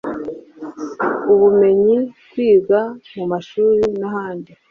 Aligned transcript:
Ubumenyi 1.33 1.95
bwigwa 2.29 2.81
mu 3.15 3.23
mashuri 3.31 3.83
n’ahandi 3.99 4.51